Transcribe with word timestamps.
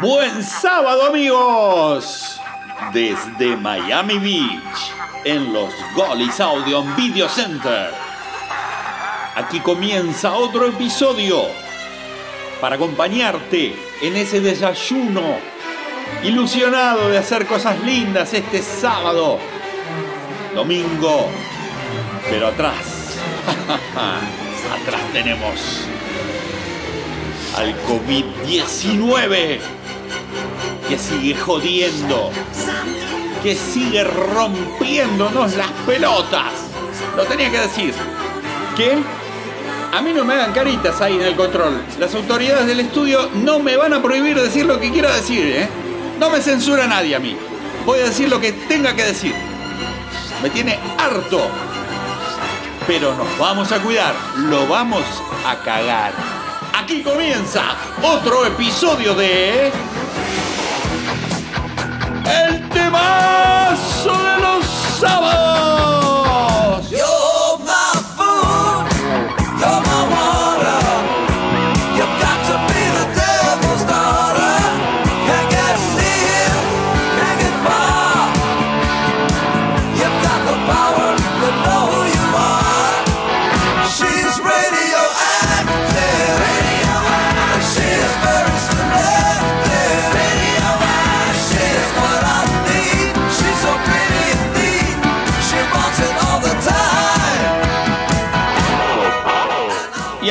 Buen 0.00 0.42
sábado 0.42 1.04
amigos. 1.04 2.40
Desde 2.90 3.54
Miami 3.54 4.18
Beach, 4.18 4.92
en 5.26 5.52
los 5.52 5.74
Golis 5.94 6.40
Audio 6.40 6.82
Video 6.96 7.28
Center. 7.28 7.90
Aquí 9.34 9.60
comienza 9.60 10.32
otro 10.32 10.66
episodio 10.66 11.42
para 12.62 12.76
acompañarte 12.76 13.76
en 14.00 14.16
ese 14.16 14.40
desayuno 14.40 15.36
ilusionado 16.24 17.10
de 17.10 17.18
hacer 17.18 17.46
cosas 17.46 17.78
lindas 17.80 18.32
este 18.32 18.62
sábado, 18.62 19.38
domingo, 20.54 21.28
pero 22.30 22.46
atrás, 22.46 23.18
atrás 24.80 25.02
tenemos 25.12 25.84
al 27.58 27.74
COVID-19 27.82 29.79
que 30.88 30.98
sigue 30.98 31.34
jodiendo, 31.34 32.30
que 33.42 33.54
sigue 33.54 34.04
rompiéndonos 34.04 35.56
las 35.56 35.70
pelotas. 35.86 36.52
Lo 37.16 37.24
tenía 37.24 37.50
que 37.50 37.60
decir. 37.60 37.94
¿Qué? 38.76 38.98
A 39.92 40.00
mí 40.02 40.12
no 40.12 40.24
me 40.24 40.34
hagan 40.34 40.52
caritas 40.52 41.00
ahí 41.00 41.14
en 41.14 41.22
el 41.22 41.36
control. 41.36 41.82
Las 41.98 42.14
autoridades 42.14 42.66
del 42.66 42.80
estudio 42.80 43.28
no 43.34 43.58
me 43.58 43.76
van 43.76 43.92
a 43.92 44.02
prohibir 44.02 44.40
decir 44.40 44.64
lo 44.66 44.78
que 44.78 44.90
quiero 44.90 45.12
decir, 45.12 45.44
¿eh? 45.46 45.68
No 46.18 46.30
me 46.30 46.40
censura 46.40 46.86
nadie 46.86 47.16
a 47.16 47.18
mí. 47.18 47.36
Voy 47.84 47.98
a 48.00 48.04
decir 48.04 48.28
lo 48.28 48.40
que 48.40 48.52
tenga 48.52 48.94
que 48.94 49.04
decir. 49.04 49.34
Me 50.42 50.50
tiene 50.50 50.78
harto. 50.98 51.40
Pero 52.86 53.14
nos 53.14 53.38
vamos 53.38 53.72
a 53.72 53.78
cuidar. 53.80 54.14
Lo 54.36 54.66
vamos 54.66 55.04
a 55.46 55.56
cagar. 55.56 56.12
Aquí 56.74 57.02
comienza 57.02 57.62
otro 58.02 58.46
episodio 58.46 59.14
de... 59.14 59.70
El 62.30 62.69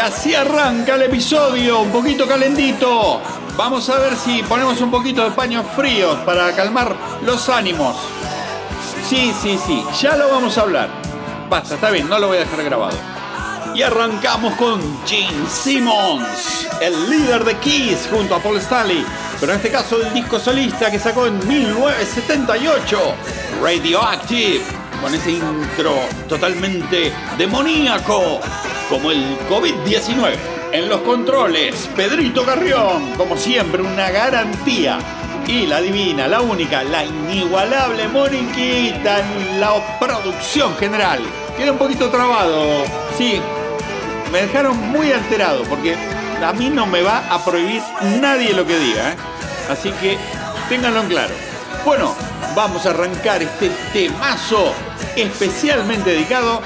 así 0.09 0.33
arranca 0.33 0.95
el 0.95 1.03
episodio, 1.03 1.81
un 1.81 1.91
poquito 1.91 2.27
calentito. 2.27 3.21
Vamos 3.55 3.87
a 3.89 3.99
ver 3.99 4.15
si 4.15 4.41
ponemos 4.41 4.81
un 4.81 4.89
poquito 4.89 5.23
de 5.23 5.31
paños 5.31 5.63
fríos 5.75 6.17
para 6.25 6.51
calmar 6.55 6.95
los 7.23 7.47
ánimos. 7.47 7.95
Sí, 9.07 9.31
sí, 9.39 9.59
sí, 9.63 9.83
ya 10.01 10.15
lo 10.15 10.29
vamos 10.29 10.57
a 10.57 10.61
hablar. 10.61 10.89
Basta, 11.47 11.75
está 11.75 11.91
bien, 11.91 12.09
no 12.09 12.17
lo 12.17 12.27
voy 12.27 12.37
a 12.37 12.39
dejar 12.39 12.63
grabado. 12.63 12.97
Y 13.75 13.83
arrancamos 13.83 14.55
con 14.55 14.81
Gene 15.05 15.47
Simmons, 15.47 16.67
el 16.81 17.09
líder 17.09 17.43
de 17.43 17.55
Kiss 17.57 18.07
junto 18.09 18.33
a 18.33 18.39
Paul 18.39 18.57
Stanley, 18.57 19.05
pero 19.39 19.51
en 19.51 19.57
este 19.57 19.69
caso 19.69 20.01
el 20.01 20.11
disco 20.11 20.39
solista 20.39 20.89
que 20.89 20.97
sacó 20.97 21.27
en 21.27 21.47
1978, 21.47 22.99
Radioactive, 23.61 24.63
con 25.01 25.13
ese 25.13 25.33
intro 25.33 25.93
totalmente 26.27 27.13
demoníaco, 27.37 28.39
como 28.89 29.11
el 29.11 29.37
COVID-19. 29.49 30.35
En 30.71 30.89
los 30.89 31.01
controles, 31.01 31.89
Pedrito 31.95 32.43
Carrión, 32.43 33.11
como 33.17 33.37
siempre, 33.37 33.81
una 33.81 34.09
garantía. 34.09 34.99
Y 35.47 35.65
la 35.65 35.81
divina, 35.81 36.27
la 36.27 36.41
única, 36.41 36.83
la 36.83 37.05
inigualable 37.05 38.07
Moniquita 38.07 39.19
en 39.19 39.59
la 39.59 39.97
producción 39.99 40.75
general. 40.77 41.21
Queda 41.57 41.71
un 41.71 41.77
poquito 41.77 42.09
trabado, 42.09 42.83
sí, 43.17 43.41
me 44.31 44.41
dejaron 44.41 44.77
muy 44.91 45.11
alterado 45.11 45.63
porque 45.63 45.95
a 46.43 46.53
mí 46.53 46.69
no 46.69 46.85
me 46.85 47.01
va 47.01 47.23
a 47.29 47.43
prohibir 47.43 47.81
nadie 48.21 48.53
lo 48.53 48.65
que 48.65 48.77
diga. 48.77 49.13
¿eh? 49.13 49.15
Así 49.69 49.91
que 49.93 50.17
ténganlo 50.69 51.01
en 51.01 51.07
claro. 51.07 51.33
Bueno, 51.83 52.15
vamos 52.55 52.85
a 52.85 52.91
arrancar 52.91 53.41
este 53.41 53.69
temazo 53.91 54.73
especialmente 55.15 56.11
dedicado 56.11 56.61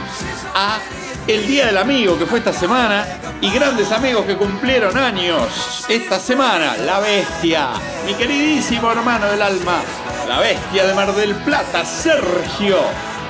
a 0.53 0.79
el 1.27 1.47
Día 1.47 1.67
del 1.67 1.77
Amigo 1.77 2.17
que 2.17 2.25
fue 2.25 2.39
esta 2.39 2.53
semana 2.53 3.05
y 3.41 3.49
grandes 3.51 3.91
amigos 3.91 4.25
que 4.25 4.35
cumplieron 4.35 4.97
años 4.97 5.85
esta 5.87 6.19
semana. 6.19 6.75
La 6.77 6.99
bestia, 6.99 7.69
mi 8.05 8.13
queridísimo 8.13 8.91
hermano 8.91 9.27
del 9.27 9.41
alma, 9.41 9.81
la 10.27 10.39
bestia 10.39 10.85
de 10.85 10.93
Mar 10.93 11.13
del 11.13 11.35
Plata, 11.35 11.85
Sergio. 11.85 12.77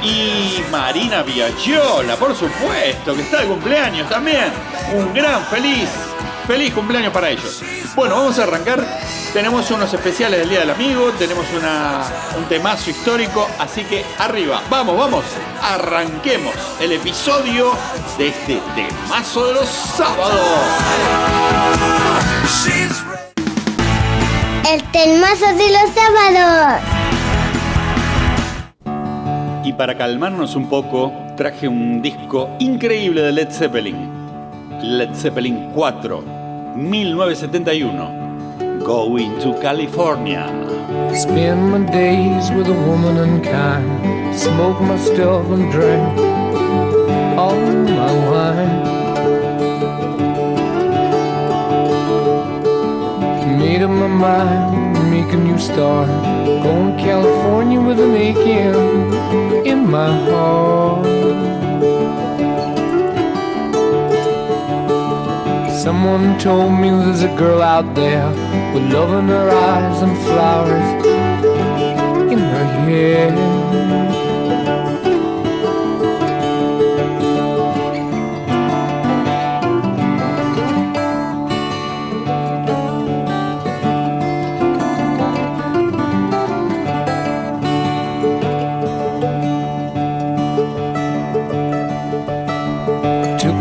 Y 0.03 0.61
Marina 0.69 1.23
Viaggiola, 1.23 2.17
por 2.17 2.35
supuesto, 2.35 3.15
que 3.15 3.21
está 3.21 3.39
de 3.39 3.47
cumpleaños 3.47 4.09
también. 4.09 4.51
Un 4.93 5.13
gran 5.13 5.45
feliz, 5.45 5.87
feliz 6.45 6.73
cumpleaños 6.73 7.13
para 7.13 7.29
ellos. 7.29 7.63
Bueno, 7.95 8.15
vamos 8.15 8.37
a 8.37 8.43
arrancar. 8.43 8.85
Tenemos 9.33 9.71
unos 9.71 9.91
especiales 9.91 10.41
del 10.41 10.49
Día 10.49 10.59
del 10.59 10.69
Amigo, 10.69 11.09
tenemos 11.17 11.47
una, 11.57 12.03
un 12.37 12.43
temazo 12.45 12.91
histórico, 12.91 13.47
así 13.57 13.83
que 13.83 14.05
arriba, 14.19 14.61
vamos, 14.69 14.95
vamos, 14.95 15.25
arranquemos 15.59 16.53
el 16.79 16.91
episodio 16.91 17.71
de 18.19 18.27
este 18.27 18.61
temazo 18.75 19.47
de 19.47 19.53
los 19.55 19.67
sábados. 19.67 20.39
El 24.71 24.83
telmazo 24.91 25.47
de 25.47 25.71
los 25.71 25.89
sábados. 25.95 26.81
Y 29.63 29.73
para 29.73 29.97
calmarnos 29.97 30.55
un 30.55 30.69
poco, 30.69 31.11
traje 31.35 31.67
un 31.67 32.03
disco 32.03 32.51
increíble 32.59 33.23
de 33.23 33.31
Led 33.31 33.51
Zeppelin. 33.51 34.11
Led 34.83 35.09
Zeppelin 35.15 35.71
4, 35.73 36.23
1971. 36.75 38.22
Going 38.85 39.39
to 39.39 39.53
California. 39.61 40.43
Spend 41.15 41.71
my 41.71 41.89
days 41.89 42.51
with 42.51 42.67
a 42.67 42.73
woman 42.73 43.15
unkind. 43.17 44.35
Smoke 44.37 44.81
my 44.81 44.97
stuff 44.97 45.45
and 45.51 45.71
drink 45.71 46.19
all 47.39 47.55
my 47.55 48.11
wine. 48.29 48.75
Made 53.57 53.83
up 53.83 53.89
my 53.89 54.07
mind, 54.07 55.11
make 55.11 55.31
a 55.31 55.37
new 55.37 55.57
start. 55.57 56.09
Going 56.63 56.97
to 56.97 57.03
California 57.03 57.79
with 57.79 57.99
an 58.01 58.15
aching 58.15 59.65
in 59.65 59.89
my 59.89 60.11
heart. 60.25 60.82
Someone 66.03 66.37
told 66.37 66.73
me 66.81 66.89
there's 66.89 67.23
a 67.23 67.33
girl 67.37 67.61
out 67.61 67.95
there 67.95 68.27
with 68.73 68.91
love 68.91 69.13
in 69.23 69.29
her 69.29 69.49
eyes 69.49 70.01
and 70.01 70.17
flowers 70.17 71.05
in 72.29 72.39
her 72.39 72.65
hair. 72.83 73.72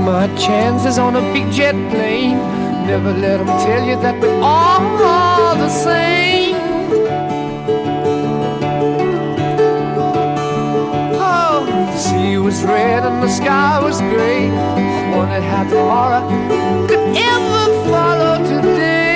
My 0.05 0.27
chances 0.37 0.99
on 0.99 1.15
a 1.15 1.21
big 1.33 1.51
jet 1.53 1.75
plane. 1.91 2.39
Never 2.87 3.13
let 3.13 3.39
them 3.39 3.47
tell 3.47 3.87
you 3.87 3.97
that 4.03 4.21
we're 4.21 4.41
all 4.43 5.55
the 5.55 5.69
same. 5.69 6.57
Oh, 11.15 11.65
the 11.67 11.99
sea 11.99 12.37
was 12.39 12.65
red 12.65 13.05
and 13.05 13.23
the 13.23 13.29
sky 13.29 13.79
was 13.81 14.01
gray. 14.01 14.49
Wondered 15.17 15.45
how 15.45 15.65
tomorrow 15.71 16.23
could 16.89 17.17
ever 17.17 17.65
follow 17.91 18.39
today. 18.45 19.13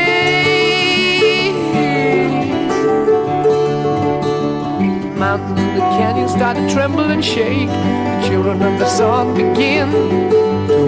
Mountains 5.19 5.59
and 5.59 5.77
the 5.77 5.85
canyons 5.99 6.31
start 6.33 6.56
to 6.56 6.69
tremble 6.73 7.11
and 7.11 7.25
shake. 7.25 7.69
The 7.69 8.29
children 8.29 8.62
of 8.62 8.79
the 8.79 8.87
sun 8.87 9.35
begin 9.35 10.25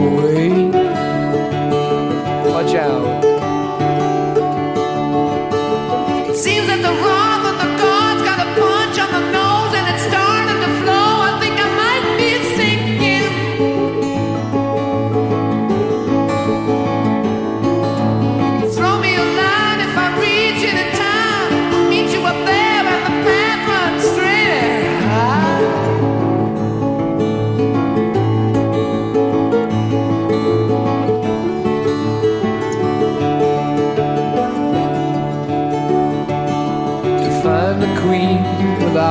away. 0.09 0.71
Watch 2.51 2.75
out. 2.75 3.08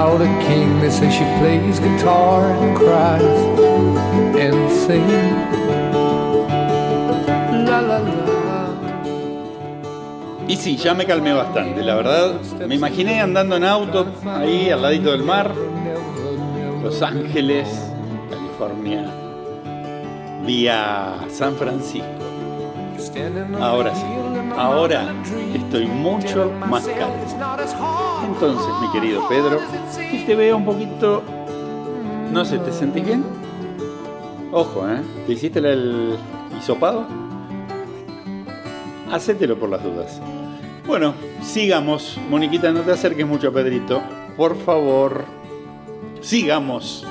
Called 0.08 0.22
a 0.22 0.48
king. 0.48 0.80
They 0.80 0.90
say 0.90 1.10
she 1.10 1.26
plays 1.40 1.80
guitar 1.80 2.52
and 2.52 2.78
cries 2.78 3.40
and 4.44 4.72
sings. 4.72 5.58
La 7.68 7.82
la 7.82 8.00
la. 8.00 8.28
Y 10.48 10.56
sí, 10.56 10.78
ya 10.78 10.94
me 10.94 11.06
calmé 11.06 11.34
bastante, 11.34 11.84
la 11.84 11.96
verdad. 11.96 12.40
Me 12.68 12.76
imaginé 12.76 13.20
andando 13.20 13.58
en 13.58 13.66
auto, 13.66 14.08
ahí 14.26 14.70
al 14.70 14.82
ladito 14.82 15.12
del 15.12 15.24
mar, 15.24 15.52
Los 16.82 17.02
Ángeles, 17.02 17.68
California, 18.30 19.06
vía 20.46 21.18
San 21.30 21.56
Francisco. 21.56 22.08
Ahora 23.60 23.94
sí, 23.94 24.06
ahora 24.58 25.14
estoy 25.68 25.86
mucho 25.86 26.52
más 26.68 26.88
calmo. 26.88 27.16
Entonces, 28.26 28.68
mi 28.82 28.92
querido 28.92 29.28
Pedro, 29.28 29.60
que 29.96 30.24
te 30.26 30.36
veo 30.36 30.58
un 30.58 30.66
poquito... 30.66 31.22
No 32.32 32.46
sé, 32.46 32.58
¿te 32.60 32.72
sentís 32.72 33.06
bien? 33.06 33.24
Ojo, 34.52 34.88
¿eh? 34.88 35.02
¿Te 35.26 35.34
hiciste 35.34 35.60
el 35.60 36.18
hisopado? 36.58 37.06
Hacételo 39.12 39.58
por 39.58 39.70
las 39.70 39.84
dudas. 39.84 40.22
Bueno, 40.86 41.14
sigamos. 41.42 42.18
Moniquita, 42.30 42.72
no 42.72 42.82
te 42.82 42.92
acerques 42.92 43.26
mucho 43.26 43.50
a 43.50 43.52
Pedrito. 43.52 44.02
Por 44.36 44.58
favor, 44.58 45.26
sigamos 46.22 47.06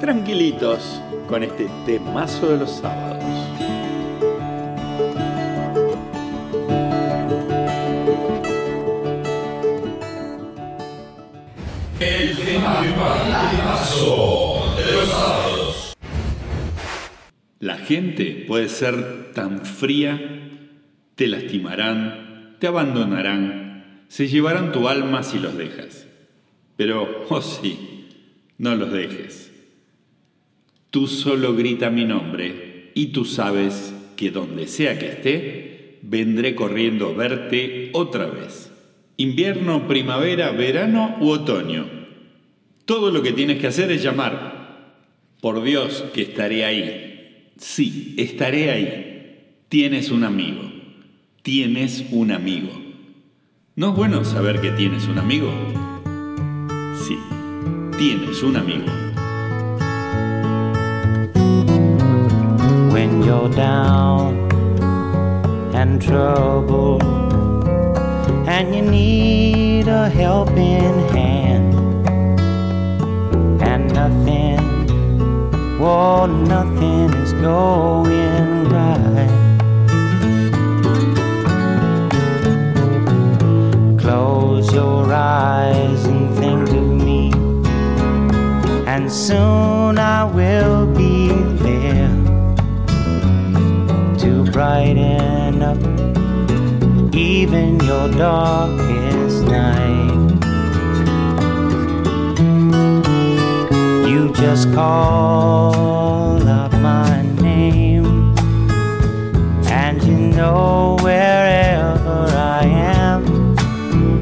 tranquilitos 0.00 1.00
con 1.28 1.42
este 1.42 1.68
temazo 1.86 2.46
de 2.46 2.58
los 2.58 2.70
sábados. 2.70 3.17
La 17.60 17.76
gente 17.76 18.44
puede 18.46 18.68
ser 18.68 19.32
tan 19.34 19.66
fría, 19.66 20.20
te 21.16 21.26
lastimarán, 21.26 22.56
te 22.60 22.68
abandonarán, 22.68 24.04
se 24.08 24.28
llevarán 24.28 24.70
tu 24.70 24.88
alma 24.88 25.22
si 25.22 25.38
los 25.38 25.56
dejas. 25.56 26.06
Pero, 26.76 27.26
oh 27.28 27.42
sí, 27.42 28.06
no 28.58 28.76
los 28.76 28.92
dejes. 28.92 29.52
Tú 30.90 31.06
solo 31.08 31.54
grita 31.56 31.90
mi 31.90 32.04
nombre 32.04 32.92
y 32.94 33.08
tú 33.08 33.24
sabes 33.24 33.92
que 34.16 34.30
donde 34.30 34.66
sea 34.68 34.98
que 34.98 35.08
esté, 35.08 35.98
vendré 36.02 36.54
corriendo 36.54 37.08
a 37.08 37.12
verte 37.12 37.90
otra 37.92 38.26
vez. 38.26 38.70
Invierno, 39.16 39.88
primavera, 39.88 40.52
verano 40.52 41.16
u 41.20 41.30
otoño. 41.30 41.97
Todo 42.88 43.10
lo 43.10 43.22
que 43.22 43.32
tienes 43.32 43.58
que 43.58 43.66
hacer 43.66 43.92
es 43.92 44.02
llamar. 44.02 44.94
Por 45.42 45.62
Dios 45.62 46.06
que 46.14 46.22
estaré 46.22 46.64
ahí. 46.64 47.52
Sí, 47.58 48.14
estaré 48.16 48.70
ahí. 48.70 49.58
Tienes 49.68 50.10
un 50.10 50.24
amigo. 50.24 50.62
Tienes 51.42 52.06
un 52.10 52.32
amigo. 52.32 52.70
¿No 53.76 53.90
es 53.90 53.94
bueno 53.94 54.24
saber 54.24 54.62
que 54.62 54.70
tienes 54.70 55.06
un 55.06 55.18
amigo? 55.18 55.52
Sí, 57.06 57.18
tienes 57.98 58.42
un 58.42 58.56
amigo. 58.56 58.86
when 62.90 63.22
you're 63.22 63.50
down 63.50 64.50
and 65.74 66.00
troubled 66.00 67.02
and 68.48 68.74
you 68.74 68.80
need 68.80 69.86
a 69.88 70.08
nothing. 74.08 74.58
Nothing 76.48 77.12
is 77.14 77.32
going 77.34 78.64
right 78.70 78.87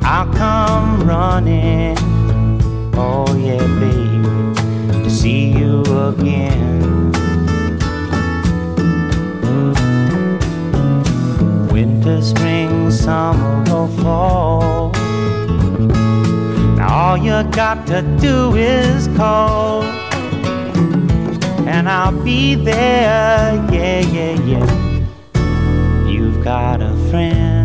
I'll 0.09 0.33
come 0.35 1.05
running. 1.05 1.97
Oh, 2.95 3.27
yeah, 3.37 3.67
baby, 3.81 5.03
to 5.03 5.11
see 5.11 5.49
you 5.51 5.81
again. 5.83 7.13
Mm. 9.43 9.75
winter, 11.73 12.23
spring, 12.23 12.93
summer, 12.93 13.65
or 13.69 13.89
fall. 14.01 14.93
Now 16.77 16.89
all 16.89 17.17
you 17.17 17.43
got 17.51 17.85
to 17.89 18.03
do 18.21 18.55
is 18.55 19.09
call, 19.17 19.83
and 21.67 21.89
I'll 21.89 22.13
be 22.23 22.55
there. 22.55 23.57
Yeah, 23.73 24.01
yeah, 24.01 24.41
yeah. 24.53 26.07
You've 26.07 26.45
got 26.45 26.81
a 26.81 26.95
friend. 27.11 27.56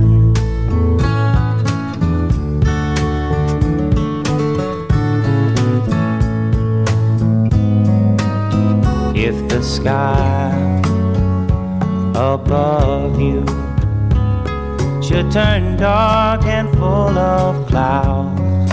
Sky 9.64 10.82
above 12.16 13.20
you. 13.20 13.46
Should 15.02 15.32
turn 15.32 15.78
dark 15.78 16.46
and 16.46 16.70
full 16.78 17.18
of 17.18 17.68
clouds, 17.68 18.72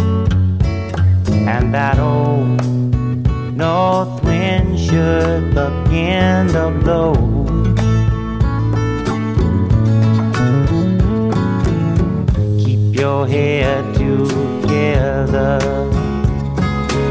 and 1.31 1.75
that 1.75 1.99
old 1.99 2.63
north 3.57 4.23
wind 4.25 4.79
should 4.79 5.55
begin 5.55 6.49
to 6.49 6.71
blow. 6.83 7.15
Keep 12.65 12.95
your 12.95 13.27
head 13.27 13.95
together 13.95 15.59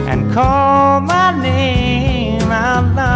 and 0.07 0.31
call 0.34 1.01
my 1.01 1.31
name 1.41 2.41
out 2.43 2.96
loud 2.96 3.06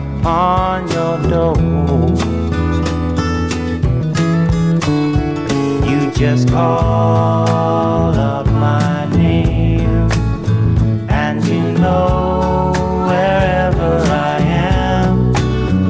upon 0.00 0.88
your 0.90 1.16
door. 1.28 1.56
You 5.88 6.10
just 6.12 6.48
call 6.48 8.14
up 8.14 8.46
my 8.46 9.06
name, 9.16 10.10
and 11.08 11.44
you 11.44 11.72
know 11.78 12.72
wherever 13.08 13.92
I 14.10 14.38
am, 14.40 15.34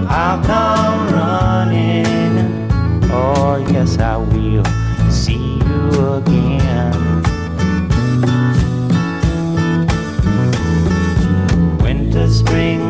I'll 0.08 0.42
come 0.44 1.14
running. 1.14 2.70
Oh, 3.12 3.56
yes, 3.70 3.98
I 3.98 4.16
will 4.16 4.64
see 5.10 5.58
you 5.58 6.14
again. 6.14 7.20
winter, 11.82 12.28
spring, 12.28 12.89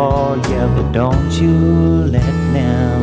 Oh, 0.00 0.40
yeah, 0.48 0.68
but 0.76 0.92
don't 0.92 1.32
you 1.40 2.06
let 2.06 2.22
them. 2.54 3.00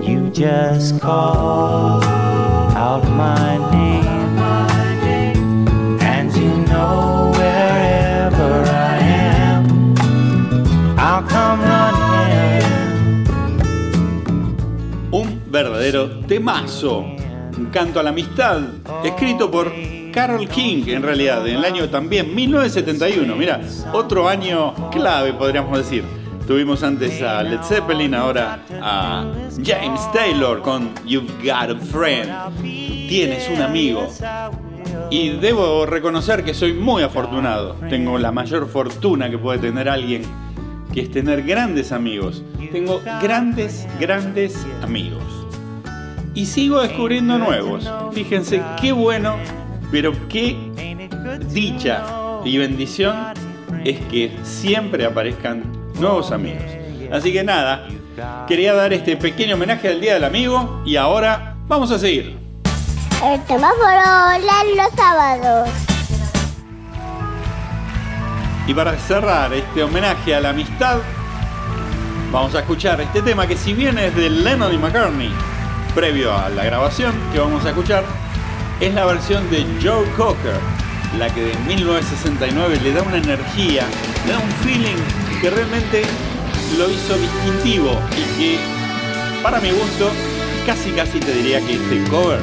You 0.00 0.30
just 0.30 1.00
call 1.00 2.04
out 2.04 3.02
my 3.10 3.58
name, 3.72 4.38
and 6.00 6.32
you 6.36 6.54
know 6.70 7.32
wherever 7.34 8.62
I 8.62 8.98
am, 9.50 9.64
I'll 10.96 11.24
come 11.24 11.62
running. 11.62 13.26
Un 15.10 15.42
verdadero 15.50 16.20
temazo. 16.28 17.04
Un 17.58 17.70
canto 17.72 17.98
a 17.98 18.04
la 18.04 18.10
amistad. 18.10 18.62
Escrito 19.02 19.50
por 19.50 19.72
Carol 20.16 20.48
King, 20.48 20.84
en 20.86 21.02
realidad, 21.02 21.46
en 21.46 21.56
el 21.56 21.64
año 21.66 21.90
también 21.90 22.34
1971. 22.34 23.36
Mira, 23.36 23.60
otro 23.92 24.26
año 24.26 24.72
clave, 24.90 25.34
podríamos 25.34 25.76
decir. 25.76 26.04
Tuvimos 26.46 26.82
antes 26.82 27.20
a 27.20 27.42
Led 27.42 27.60
Zeppelin, 27.60 28.14
ahora 28.14 28.60
a 28.80 29.26
James 29.62 30.10
Taylor 30.14 30.62
con 30.62 30.94
You've 31.04 31.30
Got 31.44 31.70
a 31.70 31.76
Friend. 31.76 32.30
Tienes 32.62 33.50
un 33.50 33.60
amigo. 33.60 34.08
Y 35.10 35.36
debo 35.36 35.84
reconocer 35.84 36.44
que 36.44 36.54
soy 36.54 36.72
muy 36.72 37.02
afortunado. 37.02 37.76
Tengo 37.90 38.16
la 38.16 38.32
mayor 38.32 38.70
fortuna 38.70 39.28
que 39.28 39.36
puede 39.36 39.58
tener 39.58 39.86
alguien, 39.86 40.22
que 40.94 41.02
es 41.02 41.10
tener 41.10 41.42
grandes 41.42 41.92
amigos. 41.92 42.42
Tengo 42.72 43.02
grandes, 43.20 43.86
grandes 44.00 44.66
amigos. 44.82 45.22
Y 46.32 46.46
sigo 46.46 46.80
descubriendo 46.80 47.36
nuevos. 47.36 47.86
Fíjense 48.12 48.62
qué 48.80 48.92
bueno, 48.92 49.36
pero 49.96 50.12
qué 50.28 50.54
dicha 51.48 52.04
y 52.44 52.58
bendición 52.58 53.16
es 53.82 53.98
que 54.10 54.30
siempre 54.42 55.06
aparezcan 55.06 55.62
nuevos 55.94 56.32
amigos. 56.32 56.64
Así 57.10 57.32
que 57.32 57.42
nada, 57.42 57.88
quería 58.46 58.74
dar 58.74 58.92
este 58.92 59.16
pequeño 59.16 59.54
homenaje 59.54 59.88
al 59.88 59.98
Día 59.98 60.12
del 60.12 60.24
Amigo 60.24 60.82
y 60.84 60.96
ahora 60.96 61.56
vamos 61.66 61.90
a 61.92 61.98
seguir. 61.98 62.36
El 63.24 63.40
semáforo 63.46 64.02
los 64.76 64.92
sábados. 64.94 65.70
Y 68.66 68.74
para 68.74 68.98
cerrar 68.98 69.54
este 69.54 69.82
homenaje 69.82 70.34
a 70.34 70.40
la 70.40 70.50
amistad, 70.50 70.98
vamos 72.30 72.54
a 72.54 72.58
escuchar 72.58 73.00
este 73.00 73.22
tema 73.22 73.46
que 73.46 73.56
si 73.56 73.72
bien 73.72 73.96
es 73.96 74.14
de 74.14 74.28
Lennon 74.28 74.74
y 74.74 74.76
McCartney, 74.76 75.32
previo 75.94 76.36
a 76.36 76.50
la 76.50 76.66
grabación 76.66 77.14
que 77.32 77.38
vamos 77.38 77.64
a 77.64 77.70
escuchar, 77.70 78.04
es 78.80 78.94
la 78.94 79.06
versión 79.06 79.48
de 79.50 79.64
Joe 79.82 80.06
Cocker, 80.16 80.60
la 81.18 81.32
que 81.32 81.42
de 81.44 81.54
1969 81.66 82.78
le 82.82 82.92
da 82.92 83.02
una 83.02 83.16
energía, 83.16 83.84
le 84.26 84.32
da 84.32 84.38
un 84.38 84.50
feeling 84.64 84.96
que 85.40 85.50
realmente 85.50 86.02
lo 86.76 86.90
hizo 86.90 87.16
distintivo 87.16 87.98
y 88.12 88.38
que, 88.38 88.58
para 89.42 89.60
mi 89.60 89.70
gusto, 89.70 90.10
casi 90.66 90.90
casi 90.90 91.20
te 91.20 91.32
diría 91.32 91.60
que 91.60 91.74
este 91.74 92.04
cover 92.10 92.40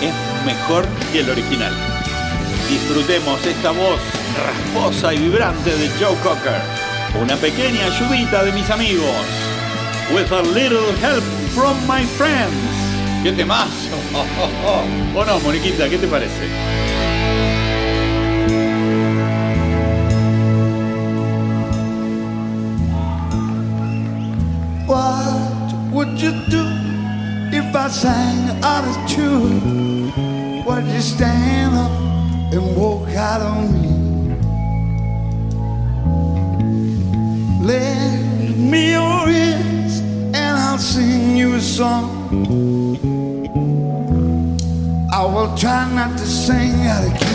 es 0.00 0.46
mejor 0.46 0.86
que 1.12 1.20
el 1.20 1.30
original. 1.30 1.74
Disfrutemos 2.70 3.44
esta 3.44 3.70
voz 3.70 4.00
rasposa 4.46 5.12
y 5.12 5.18
vibrante 5.18 5.76
de 5.76 5.90
Joe 6.00 6.16
Cocker. 6.22 6.60
Una 7.20 7.36
pequeña 7.36 7.86
ayudita 7.86 8.44
de 8.44 8.52
mis 8.52 8.68
amigos. 8.70 9.26
With 10.14 10.32
a 10.32 10.42
little 10.42 10.92
help 11.02 11.22
from 11.54 11.76
my 11.86 12.04
friends. 12.16 12.73
¡Qué 13.24 13.32
temazo! 13.32 13.96
¿O 15.16 15.24
no, 15.24 15.40
Moniquita? 15.40 15.88
¿Qué 15.88 15.96
te 15.96 16.06
parece? 16.06 16.46
What 24.86 25.72
would 25.90 26.20
you 26.20 26.32
do 26.50 26.66
if 27.50 27.74
I 27.74 27.88
sang 27.88 28.62
out 28.62 28.84
of 28.84 28.94
tune? 29.08 30.12
Would 30.66 30.84
you 30.84 31.00
stand 31.00 31.74
up 31.76 31.92
and 32.52 32.76
walk 32.76 33.08
out 33.16 33.40
on 33.40 33.72
me? 33.72 33.88
Lend 37.64 38.70
me 38.70 38.92
your 38.92 39.30
ears 39.30 40.00
and 40.34 40.58
I'll 40.58 40.76
sing 40.76 41.38
you 41.38 41.54
a 41.54 41.60
song. 41.62 42.23
Try 45.56 45.92
not 45.94 46.18
to 46.18 46.26
sing 46.26 46.86
out 46.86 47.04
of 47.04 47.20
key. 47.20 47.33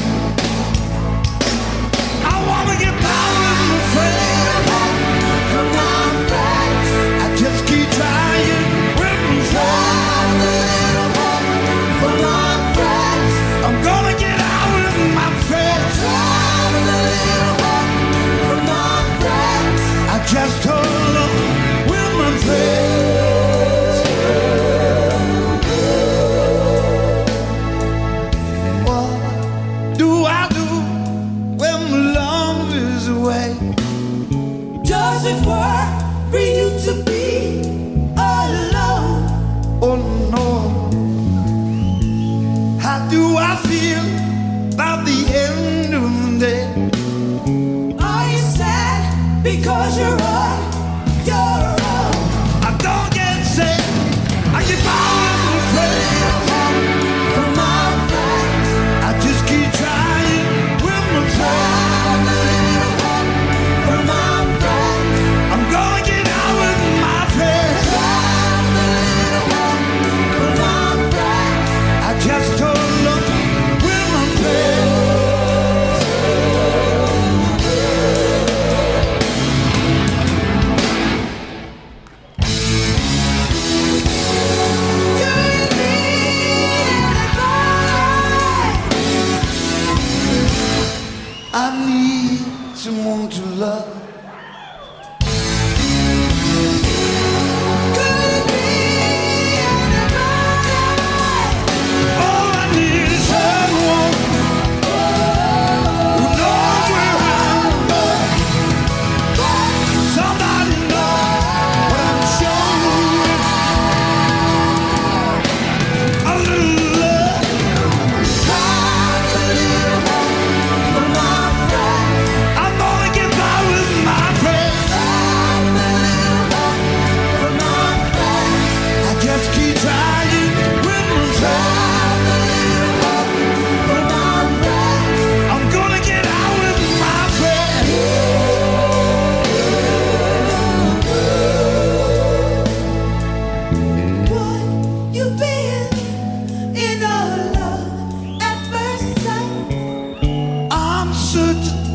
Certain 151.29 151.88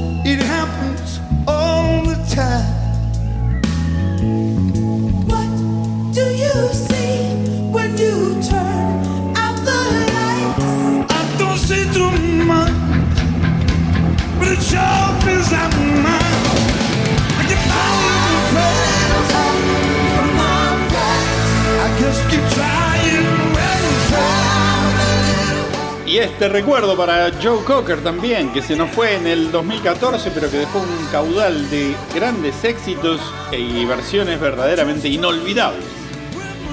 este 26.25 26.49
recuerdo 26.49 26.97
para 26.97 27.31
Joe 27.43 27.63
Cocker 27.65 28.03
también, 28.03 28.51
que 28.51 28.63
se 28.63 28.77
nos 28.77 28.91
fue 28.91 29.17
en 29.17 29.27
el 29.27 29.53
2014, 29.53 30.31
pero 30.31 30.51
que 30.51 30.59
dejó 30.59 30.79
un 30.79 31.07
caudal 31.13 31.69
de 31.71 31.95
grandes 32.15 32.65
éxitos 32.65 33.21
y 33.53 33.85
versiones 33.85 34.41
verdaderamente 34.41 35.09
inolvidables. 35.09 35.85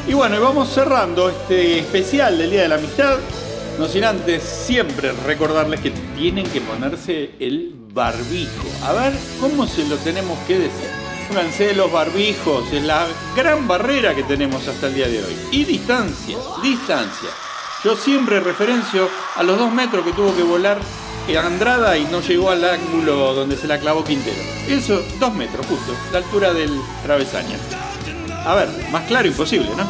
Y 0.08 0.14
bueno, 0.14 0.40
vamos 0.42 0.70
cerrando 0.70 1.30
este 1.30 1.80
especial 1.80 2.38
del 2.38 2.50
Día 2.50 2.62
de 2.62 2.68
la 2.70 2.76
Amistad. 2.76 3.18
No 3.78 3.88
sin 3.88 4.06
antes 4.06 4.42
siempre 4.42 5.12
recordarles 5.26 5.82
que 5.82 5.92
tienen 6.18 6.46
que 6.50 6.62
ponerse 6.62 7.32
el 7.40 7.76
barbijo. 7.94 8.68
A 8.86 8.94
ver, 8.94 9.14
¿cómo 9.40 9.68
se 9.68 9.86
lo 9.86 9.98
tenemos 9.98 10.40
que 10.48 10.60
decir? 10.60 10.90
Pónganse 11.28 11.76
los 11.76 11.92
barbijos, 11.92 12.72
es 12.72 12.84
la 12.84 13.06
gran 13.36 13.68
barrera 13.68 14.16
que 14.16 14.24
tenemos 14.24 14.66
hasta 14.68 14.88
el 14.88 14.96
día 14.96 15.08
de 15.08 15.20
hoy. 15.20 15.36
Y 15.52 15.66
distancia, 15.66 16.38
distancia. 16.64 17.30
Yo 17.84 17.96
siempre 17.96 18.40
referencio 18.40 19.10
a 19.36 19.44
los 19.44 19.58
dos 19.58 19.72
metros 19.72 20.06
que 20.06 20.14
tuvo 20.14 20.36
que 20.36 20.44
volar 20.44 20.80
Andrada 21.40 21.98
y 21.98 22.04
no 22.06 22.20
llegó 22.20 22.50
al 22.50 22.64
ángulo 22.64 23.34
donde 23.34 23.56
se 23.56 23.68
la 23.68 23.80
clavó 23.80 24.04
Quintero. 24.04 24.38
Eso, 24.68 25.02
dos 25.20 25.34
metros 25.34 25.66
justo, 25.66 25.96
la 26.12 26.18
altura 26.18 26.54
del 26.54 26.80
travesaño. 27.04 27.58
A 28.46 28.56
ver, 28.56 28.70
más 28.92 29.04
claro 29.06 29.28
imposible, 29.28 29.70
¿no? 29.78 29.86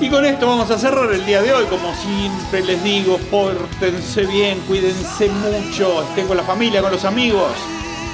Y 0.00 0.08
con 0.08 0.24
esto 0.24 0.46
vamos 0.46 0.70
a 0.70 0.78
cerrar 0.78 1.12
el 1.12 1.26
día 1.26 1.42
de 1.42 1.52
hoy. 1.52 1.66
Como 1.66 1.94
siempre 1.94 2.64
les 2.64 2.82
digo, 2.82 3.18
pórtense 3.30 4.24
bien, 4.26 4.60
cuídense 4.60 5.28
mucho, 5.28 6.02
estén 6.02 6.26
con 6.26 6.36
la 6.36 6.44
familia, 6.44 6.80
con 6.80 6.92
los 6.92 7.04
amigos. 7.04 7.52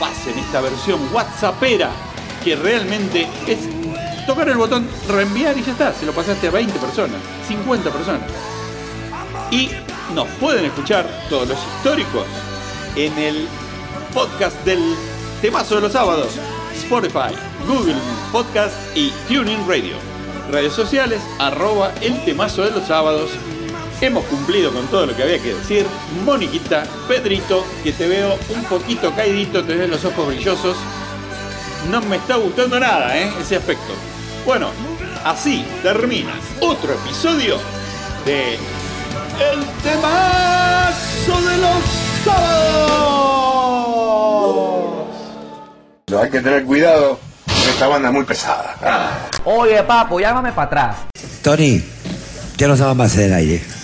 Pasen 0.01 0.37
esta 0.39 0.61
versión 0.61 0.99
WhatsAppera, 1.13 1.91
que 2.43 2.57
realmente 2.57 3.29
es 3.47 3.59
tocar 4.27 4.49
el 4.49 4.57
botón 4.57 4.89
reenviar 5.09 5.57
y 5.57 5.63
ya 5.63 5.73
está. 5.73 5.93
Se 5.93 6.07
lo 6.07 6.13
pasaste 6.13 6.49
a 6.49 6.51
20 6.51 6.79
personas, 6.79 7.21
50 7.47 7.91
personas. 7.91 8.23
Y 9.55 9.71
nos 10.17 10.27
pueden 10.41 10.65
escuchar 10.65 11.09
todos 11.31 11.49
los 11.49 11.59
históricos 11.59 12.27
en 12.97 13.17
el 13.17 13.47
podcast 14.13 14.57
del 14.65 14.81
temazo 15.41 15.77
de 15.77 15.83
los 15.83 15.93
sábados, 15.93 16.33
Spotify, 16.75 17.33
Google 17.65 17.95
Podcast 18.33 18.75
y 18.97 19.11
TuneIn 19.29 19.61
Radio. 19.69 19.95
Redes 20.51 20.73
sociales, 20.73 21.23
arroba 21.39 21.95
el 22.01 22.25
temazo 22.25 22.63
de 22.63 22.73
los 22.73 22.85
sábados. 22.89 23.31
Hemos 24.01 24.25
cumplido 24.25 24.73
con 24.73 24.89
todo 24.89 25.07
lo 25.07 25.15
que 25.15 25.23
había 25.23 25.41
que 25.41 25.55
decir. 25.55 25.87
Moniquita, 26.25 26.83
Pedrito, 27.07 27.65
que 27.85 27.93
te 27.93 28.09
veo 28.09 28.37
un 28.49 28.65
poquito 28.65 29.15
caidito, 29.15 29.63
te 29.63 29.87
los 29.87 30.05
ojos 30.05 30.27
brillosos. 30.27 30.77
No 31.93 32.01
me 32.03 32.17
está 32.17 32.35
gustando 32.35 32.81
nada, 32.81 33.17
¿eh? 33.17 33.33
Ese 33.41 33.55
aspecto. 33.55 33.93
Bueno, 34.45 34.71
así 35.25 35.65
termina 35.81 36.33
otro 36.61 36.93
episodio 36.93 37.59
de 38.27 38.59
El 39.41 39.65
temazo 39.83 41.41
de 41.49 41.57
los 41.59 41.83
sábados. 42.25 43.35
Hay 46.23 46.31
que 46.31 46.41
tener 46.41 46.65
cuidado, 46.65 47.19
esta 47.69 47.89
banda 47.89 48.09
es 48.09 48.15
muy 48.15 48.25
pesada. 48.25 49.29
Oye, 49.45 49.83
papo, 49.83 50.21
llámame 50.21 50.53
para 50.53 50.67
atrás. 50.67 50.97
Tony, 51.43 51.83
ya 52.57 52.69
no 52.69 52.75
estamos 52.75 52.97
más 52.97 53.17
en 53.17 53.25
el 53.25 53.35
aire. 53.35 53.84